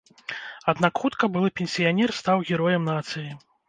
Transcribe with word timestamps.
Аднак 0.73 0.93
хутка 1.03 1.31
былы 1.37 1.53
пенсіянер 1.61 2.19
стаў 2.25 2.37
героем 2.53 2.95
нацыі. 2.95 3.31